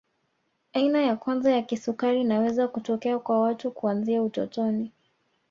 Aina 0.73 1.01
ya 1.01 1.15
kwanza 1.15 1.51
ya 1.51 1.61
kisukari 1.61 2.21
inaweza 2.21 2.67
kutokea 2.67 3.19
kwa 3.19 3.41
watu 3.41 3.71
kuanzia 3.71 4.23
utotoni 4.23 4.91